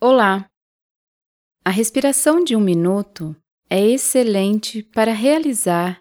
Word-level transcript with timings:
Olá! 0.00 0.48
A 1.64 1.70
respiração 1.70 2.44
de 2.44 2.54
um 2.54 2.60
minuto 2.60 3.34
é 3.68 3.84
excelente 3.84 4.80
para 4.80 5.12
realizar 5.12 6.00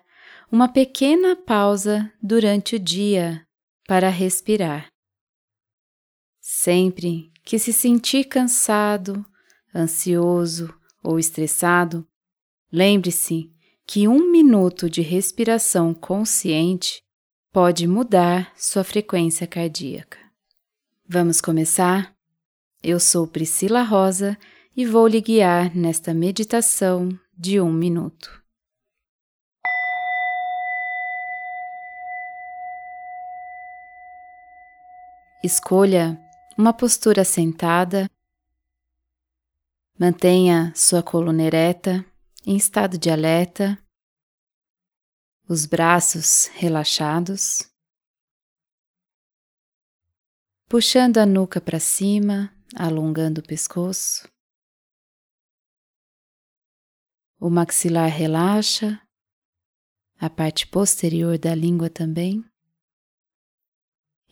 uma 0.51 0.71
pequena 0.71 1.35
pausa 1.35 2.13
durante 2.21 2.75
o 2.75 2.79
dia 2.79 3.43
para 3.87 4.09
respirar. 4.09 4.85
Sempre 6.39 7.31
que 7.43 7.57
se 7.57 7.73
sentir 7.73 8.25
cansado, 8.25 9.25
ansioso 9.73 10.71
ou 11.03 11.17
estressado, 11.17 12.07
lembre-se 12.71 13.51
que 13.83 14.07
um 14.07 14.31
minuto 14.31 14.87
de 14.91 15.01
respiração 15.01 15.91
consciente 15.95 17.01
pode 17.51 17.87
mudar 17.87 18.53
sua 18.55 18.83
frequência 18.83 19.47
cardíaca. 19.47 20.19
Vamos 21.09 21.41
começar? 21.41 22.16
Eu 22.89 23.01
sou 23.01 23.27
Priscila 23.27 23.81
Rosa 23.81 24.37
e 24.73 24.85
vou 24.85 25.07
lhe 25.07 25.19
guiar 25.19 25.75
nesta 25.75 26.13
meditação 26.13 27.09
de 27.37 27.59
um 27.59 27.69
minuto. 27.69 28.41
Escolha 35.43 36.17
uma 36.57 36.71
postura 36.71 37.25
sentada. 37.25 38.09
Mantenha 39.99 40.71
sua 40.73 41.03
coluna 41.03 41.43
ereta 41.43 42.05
em 42.45 42.55
estado 42.55 42.97
de 42.97 43.09
alerta, 43.09 43.77
os 45.45 45.65
braços 45.65 46.45
relaxados, 46.53 47.69
puxando 50.69 51.17
a 51.17 51.25
nuca 51.25 51.59
para 51.59 51.81
cima 51.81 52.55
alongando 52.75 53.41
o 53.41 53.43
pescoço. 53.43 54.27
O 57.39 57.49
maxilar 57.49 58.09
relaxa, 58.09 59.01
a 60.17 60.29
parte 60.29 60.65
posterior 60.67 61.37
da 61.37 61.53
língua 61.53 61.89
também, 61.89 62.43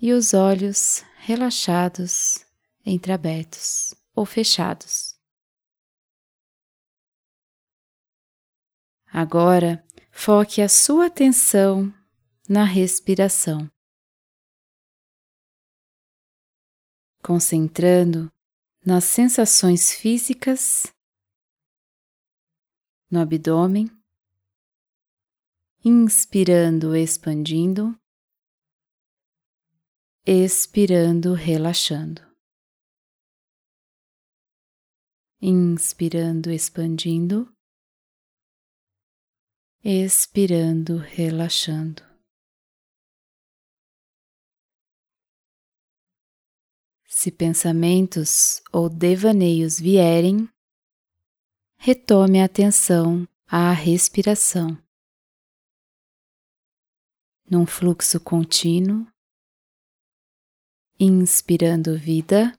e 0.01 0.11
os 0.11 0.33
olhos 0.33 1.03
relaxados, 1.17 2.45
entreabertos 2.85 3.95
ou 4.13 4.25
fechados. 4.25 5.15
Agora, 9.07 9.85
foque 10.11 10.61
a 10.61 10.67
sua 10.67 11.05
atenção 11.07 11.93
na 12.49 12.63
respiração. 12.63 13.71
Concentrando 17.25 18.31
nas 18.85 19.03
sensações 19.05 19.91
físicas 19.91 20.93
no 23.09 23.19
abdômen, 23.19 23.89
inspirando, 25.83 26.95
expandindo, 26.95 27.99
expirando, 30.23 31.33
relaxando. 31.33 32.21
Inspirando, 35.41 36.51
expandindo, 36.51 37.51
expirando, 39.83 40.97
relaxando. 40.97 42.14
Se 47.25 47.31
pensamentos 47.31 48.61
ou 48.71 48.87
devaneios 48.87 49.79
vierem, 49.79 50.47
retome 51.75 52.39
a 52.39 52.45
atenção 52.45 53.27
à 53.47 53.71
respiração. 53.71 54.77
Num 57.49 57.65
fluxo 57.65 58.19
contínuo, 58.19 59.07
inspirando 60.99 61.97
vida, 61.97 62.55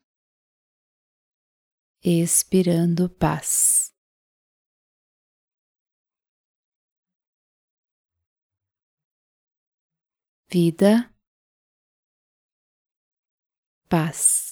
expirando 2.02 3.08
paz. 3.08 3.94
Vida, 10.50 11.08
paz. 13.88 14.45